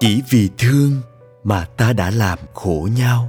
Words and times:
chỉ 0.00 0.22
vì 0.30 0.48
thương 0.58 1.00
mà 1.44 1.64
ta 1.64 1.92
đã 1.92 2.10
làm 2.10 2.38
khổ 2.54 2.88
nhau. 2.96 3.28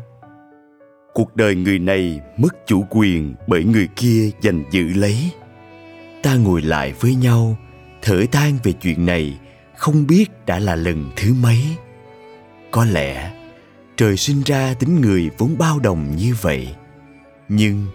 Cuộc 1.14 1.36
đời 1.36 1.56
người 1.56 1.80
này 1.80 2.20
mất 2.38 2.68
chủ 2.68 2.86
quyền 2.90 3.36
bởi 3.48 3.64
người 3.64 3.88
kia 3.96 4.30
giành 4.42 4.64
giữ 4.72 4.84
lấy. 4.84 5.32
Ta 6.24 6.36
ngồi 6.36 6.62
lại 6.62 6.94
với 7.00 7.16
nhau, 7.16 7.58
thở 8.02 8.24
than 8.32 8.58
về 8.64 8.72
chuyện 8.72 9.06
này, 9.06 9.40
không 9.78 10.08
biết 10.08 10.46
đã 10.46 10.60
là 10.60 10.76
lần 10.76 11.12
thứ 11.16 11.34
mấy. 11.34 11.60
Có 12.72 12.86
lẽ 12.86 13.32
trời 13.98 14.18
sinh 14.18 14.42
ra 14.46 14.74
tính 14.74 15.02
người 15.02 15.30
vốn 15.38 15.56
bao 15.58 15.80
đồng 15.80 16.16
như 16.16 16.36
vậy, 16.42 16.76
nhưng 17.50 17.88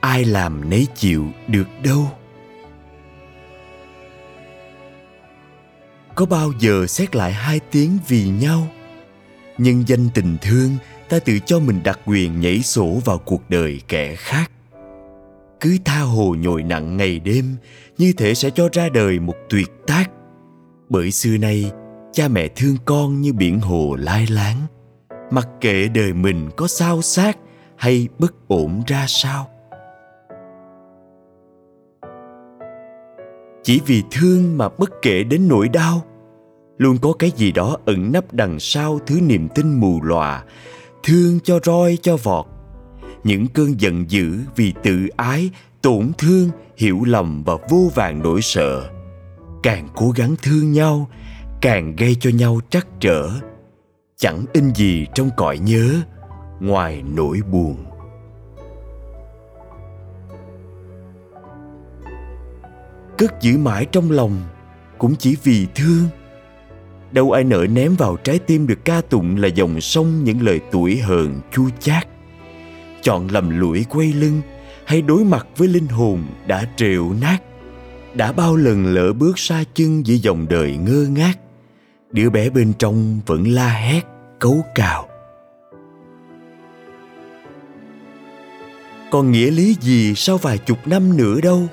ai 0.00 0.24
làm 0.24 0.70
nấy 0.70 0.86
chịu 0.94 1.26
được 1.48 1.68
đâu. 1.84 2.10
Có 6.14 6.26
bao 6.26 6.52
giờ 6.58 6.86
xét 6.86 7.16
lại 7.16 7.32
hai 7.32 7.60
tiếng 7.70 7.98
vì 8.08 8.28
nhau? 8.28 8.68
Nhân 9.58 9.84
danh 9.86 10.08
tình 10.14 10.36
thương 10.42 10.70
ta 11.08 11.18
tự 11.18 11.38
cho 11.46 11.58
mình 11.58 11.82
đặc 11.82 12.00
quyền 12.06 12.40
nhảy 12.40 12.62
sổ 12.62 13.00
vào 13.04 13.18
cuộc 13.18 13.50
đời 13.50 13.80
kẻ 13.88 14.14
khác. 14.14 14.50
Cứ 15.60 15.78
tha 15.84 16.00
hồ 16.00 16.36
nhồi 16.38 16.62
nặng 16.62 16.96
ngày 16.96 17.18
đêm, 17.18 17.56
như 17.98 18.12
thể 18.12 18.34
sẽ 18.34 18.50
cho 18.50 18.68
ra 18.72 18.88
đời 18.88 19.18
một 19.18 19.34
tuyệt 19.50 19.70
tác. 19.86 20.10
Bởi 20.88 21.10
xưa 21.10 21.36
nay, 21.36 21.70
cha 22.12 22.28
mẹ 22.28 22.48
thương 22.48 22.76
con 22.84 23.20
như 23.20 23.32
biển 23.32 23.60
hồ 23.60 23.96
lai 23.98 24.26
láng. 24.26 24.56
Mặc 25.30 25.48
kệ 25.60 25.88
đời 25.88 26.12
mình 26.12 26.50
có 26.56 26.66
sao 26.68 27.02
xác 27.02 27.38
hay 27.76 28.08
bất 28.18 28.48
ổn 28.48 28.82
ra 28.86 29.04
sao. 29.08 29.48
Chỉ 33.62 33.80
vì 33.86 34.02
thương 34.10 34.58
mà 34.58 34.68
bất 34.68 34.90
kể 35.02 35.24
đến 35.24 35.48
nỗi 35.48 35.68
đau, 35.68 36.02
luôn 36.78 36.98
có 37.02 37.12
cái 37.18 37.30
gì 37.36 37.52
đó 37.52 37.76
ẩn 37.84 38.12
nấp 38.12 38.32
đằng 38.32 38.60
sau 38.60 38.98
thứ 39.06 39.20
niềm 39.20 39.48
tin 39.54 39.80
mù 39.80 40.02
lòa, 40.02 40.44
thương 41.02 41.40
cho 41.40 41.60
roi 41.64 41.98
cho 42.02 42.16
vọt. 42.16 42.46
Những 43.24 43.46
cơn 43.46 43.80
giận 43.80 44.10
dữ 44.10 44.38
vì 44.56 44.72
tự 44.82 45.06
ái, 45.16 45.50
tổn 45.82 46.12
thương, 46.18 46.50
hiểu 46.76 47.00
lầm 47.04 47.42
và 47.44 47.54
vô 47.70 47.90
vàng 47.94 48.22
nỗi 48.22 48.42
sợ, 48.42 48.90
càng 49.62 49.88
cố 49.94 50.10
gắng 50.10 50.34
thương 50.42 50.72
nhau, 50.72 51.08
càng 51.60 51.96
gây 51.96 52.16
cho 52.20 52.30
nhau 52.30 52.60
trắc 52.70 52.86
trở. 53.00 53.30
Chẳng 54.16 54.44
in 54.52 54.74
gì 54.74 55.06
trong 55.14 55.30
cõi 55.36 55.58
nhớ 55.58 56.02
ngoài 56.60 57.02
nỗi 57.16 57.40
buồn. 57.52 57.76
Cất 63.22 63.40
giữ 63.40 63.58
mãi 63.58 63.86
trong 63.92 64.10
lòng, 64.10 64.36
cũng 64.98 65.14
chỉ 65.18 65.36
vì 65.42 65.66
thương. 65.74 66.08
Đâu 67.12 67.30
ai 67.30 67.44
nỡ 67.44 67.66
ném 67.72 67.94
vào 67.94 68.16
trái 68.16 68.38
tim 68.38 68.66
được 68.66 68.84
ca 68.84 69.00
tụng 69.00 69.36
là 69.36 69.48
dòng 69.48 69.80
sông 69.80 70.24
những 70.24 70.42
lời 70.42 70.60
tuổi 70.70 70.98
hờn 70.98 71.40
chua 71.52 71.68
chát. 71.80 72.08
Chọn 73.02 73.28
lầm 73.30 73.60
lũi 73.60 73.84
quay 73.88 74.12
lưng, 74.12 74.40
hay 74.84 75.02
đối 75.02 75.24
mặt 75.24 75.46
với 75.56 75.68
linh 75.68 75.86
hồn 75.86 76.22
đã 76.46 76.68
trều 76.76 77.12
nát. 77.20 77.38
Đã 78.14 78.32
bao 78.32 78.56
lần 78.56 78.86
lỡ 78.86 79.12
bước 79.12 79.38
xa 79.38 79.64
chân 79.74 80.06
giữa 80.06 80.14
dòng 80.14 80.46
đời 80.48 80.76
ngơ 80.76 81.06
ngác, 81.10 81.38
đứa 82.10 82.30
bé 82.30 82.50
bên 82.50 82.72
trong 82.78 83.20
vẫn 83.26 83.48
la 83.48 83.68
hét, 83.68 84.02
cấu 84.38 84.64
cào. 84.74 85.08
Còn 89.10 89.32
nghĩa 89.32 89.50
lý 89.50 89.76
gì 89.80 90.14
sau 90.16 90.38
vài 90.38 90.58
chục 90.58 90.78
năm 90.86 91.16
nữa 91.16 91.40
đâu? 91.40 91.68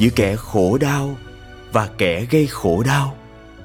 Giữa 0.00 0.10
kẻ 0.16 0.36
khổ 0.36 0.78
đau 0.78 1.16
và 1.72 1.88
kẻ 1.98 2.26
gây 2.30 2.46
khổ 2.46 2.82
đau. 2.86 3.16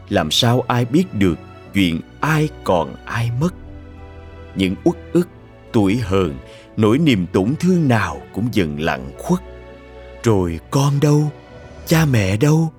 Làm 0.10 0.32
sao 0.32 0.64
ai 0.68 0.86
biết 0.86 1.14
được 1.14 1.36
chuyện 1.74 2.02
ai 2.20 2.50
còn 2.64 2.96
ai 3.06 3.32
mất? 3.42 3.54
Những 4.56 4.76
uất 4.84 4.96
ức, 5.14 5.28
tuổi 5.74 5.98
hờn, 5.98 6.38
nỗi 6.78 6.98
niềm 6.98 7.28
tổn 7.34 7.54
thương 7.60 7.88
nào 7.88 8.22
cũng 8.34 8.48
dần 8.52 8.80
lặng 8.80 9.12
khuất. 9.18 9.40
Rồi 10.24 10.60
con 10.72 10.94
đâu? 11.02 11.32
Cha 11.86 12.06
mẹ 12.06 12.38
đâu? 12.38 12.72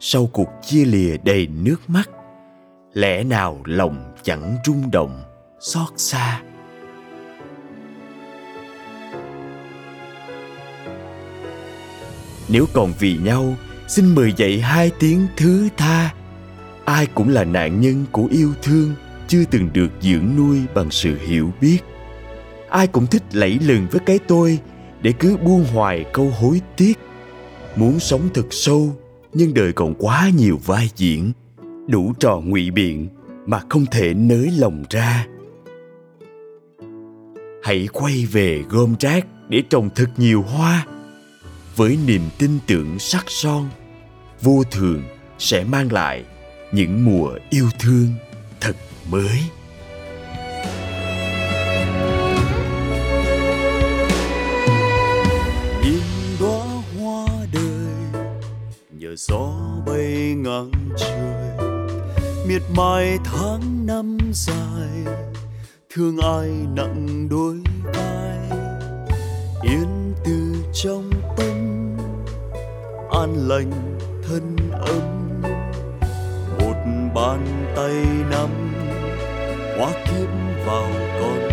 Sau 0.00 0.26
cuộc 0.26 0.48
chia 0.66 0.84
lìa 0.84 1.16
đầy 1.16 1.46
nước 1.46 1.90
mắt, 1.90 2.10
lẽ 2.92 3.24
nào 3.24 3.60
lòng 3.64 4.14
chẳng 4.22 4.56
rung 4.64 4.90
động 4.90 5.22
xót 5.60 5.88
xa? 5.96 6.42
Nếu 12.48 12.66
còn 12.72 12.92
vì 12.98 13.16
nhau, 13.16 13.56
xin 13.88 14.14
mời 14.14 14.32
dạy 14.36 14.60
hai 14.60 14.90
tiếng 14.98 15.26
thứ 15.36 15.68
tha. 15.76 16.14
Ai 16.84 17.06
cũng 17.06 17.28
là 17.28 17.44
nạn 17.44 17.80
nhân 17.80 18.04
của 18.12 18.26
yêu 18.30 18.52
thương, 18.62 18.92
chưa 19.28 19.44
từng 19.50 19.68
được 19.72 19.88
dưỡng 20.00 20.28
nuôi 20.36 20.58
bằng 20.74 20.90
sự 20.90 21.18
hiểu 21.26 21.52
biết. 21.60 21.78
Ai 22.68 22.86
cũng 22.86 23.06
thích 23.06 23.22
lẫy 23.32 23.58
lừng 23.66 23.86
với 23.90 24.00
cái 24.06 24.18
tôi 24.18 24.58
để 25.02 25.12
cứ 25.12 25.36
buông 25.36 25.64
hoài 25.72 26.04
câu 26.12 26.30
hối 26.40 26.60
tiếc. 26.76 26.98
Muốn 27.76 28.00
sống 28.00 28.28
thật 28.34 28.46
sâu, 28.50 28.96
nhưng 29.32 29.54
đời 29.54 29.72
còn 29.72 29.94
quá 29.98 30.30
nhiều 30.36 30.60
vai 30.64 30.90
diễn, 30.96 31.32
đủ 31.88 32.12
trò 32.18 32.40
ngụy 32.44 32.70
biện 32.70 33.08
mà 33.46 33.60
không 33.68 33.86
thể 33.90 34.14
nới 34.14 34.50
lòng 34.58 34.84
ra. 34.90 35.26
Hãy 37.62 37.88
quay 37.92 38.26
về 38.32 38.62
gom 38.68 38.94
rác 39.00 39.26
để 39.48 39.62
trồng 39.70 39.90
thật 39.94 40.06
nhiều 40.16 40.42
hoa 40.42 40.86
với 41.76 41.98
niềm 42.06 42.22
tin 42.38 42.58
tưởng 42.66 42.98
sắc 42.98 43.24
son, 43.28 43.68
vô 44.42 44.62
thường 44.70 45.02
sẽ 45.38 45.64
mang 45.64 45.92
lại 45.92 46.24
những 46.72 47.04
mùa 47.04 47.30
yêu 47.50 47.68
thương 47.78 48.08
thật 48.60 48.76
mới. 49.10 49.40
Nhìn 55.82 56.00
đóa 56.40 56.66
hoa 56.98 57.26
đời, 57.52 58.22
nhờ 58.98 59.16
gió 59.16 59.52
bay 59.86 60.34
ngang 60.36 60.70
trời. 60.98 61.56
Miệt 62.48 62.62
mài 62.76 63.18
tháng 63.24 63.86
năm 63.86 64.18
dài, 64.32 65.14
thương 65.94 66.18
ai 66.18 66.48
nặng 66.76 67.28
đôi 67.30 67.56
vai. 67.84 68.38
Yên 69.62 70.14
từ 70.24 70.54
trong 70.74 71.10
an 73.14 73.48
lành 73.48 73.98
thân 74.22 74.56
ấm. 74.72 75.42
Một 76.58 76.74
bàn 77.14 77.72
tay 77.76 77.94
nắm 78.30 78.48
hóa 79.78 79.90
kiếp 80.04 80.28
vào 80.66 80.86
con 81.20 81.43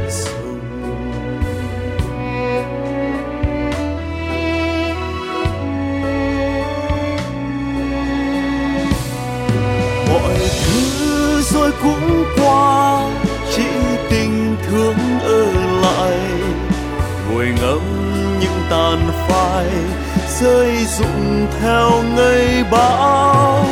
rơi 20.42 20.86
rụng 20.86 21.48
theo 21.62 21.92
ngày 22.16 22.64
bão. 22.72 23.66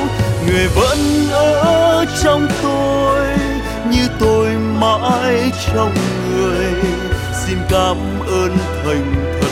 Người 0.48 0.68
vẫn 0.68 0.98
ở 1.32 2.06
trong 2.24 2.48
tôi, 2.62 3.28
như 3.92 4.08
tôi 4.20 4.50
mãi 4.80 5.52
trong 5.74 5.94
người. 6.34 6.66
Xin 7.46 7.58
cảm 7.70 7.98
ơn 8.28 8.58
thành 8.84 9.36
thật, 9.42 9.52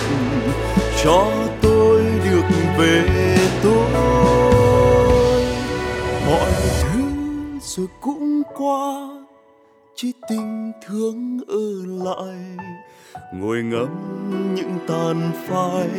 cho 1.04 1.26
tôi 1.62 2.02
được 2.26 2.46
về 2.78 3.04
tôi. 3.64 3.92
Mọi 6.28 6.52
thứ 6.82 7.02
rồi 7.62 7.88
cũng 8.02 8.42
qua 8.58 9.27
chỉ 10.00 10.14
tình 10.30 10.72
thương 10.88 11.40
ở 11.48 11.70
lại, 12.06 12.38
ngồi 13.34 13.64
ngắm 13.64 14.56
những 14.56 14.80
tàn 14.88 15.32
phai 15.48 15.90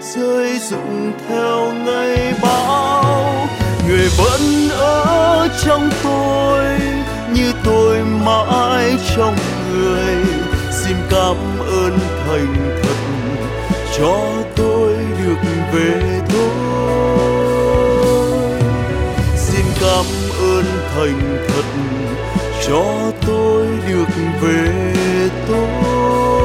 rơi 0.00 0.58
rụng 0.58 1.12
theo 1.28 1.72
ngày 1.72 2.34
bão 2.42 3.46
người 3.88 4.08
vẫn 4.18 4.68
ở 4.70 5.48
trong 5.64 5.90
tôi, 6.02 6.64
như 7.34 7.52
tôi 7.64 7.98
mãi 8.24 8.94
trong 9.16 9.36
người. 9.72 10.14
Xin 10.70 10.96
cảm 11.10 11.36
ơn 11.58 11.98
thành 12.26 12.78
thật, 12.82 12.96
cho 13.98 14.42
tôi 14.56 14.94
được 15.24 15.38
về 15.72 16.20
thôi. 16.28 16.50
Xin 19.36 19.64
cảm 19.80 20.04
ơn 20.40 20.64
thành 20.94 21.46
thật 21.48 21.64
cho 22.68 23.12
tôi 23.26 23.66
được 23.88 24.08
về 24.40 24.92
tôi. 25.48 26.37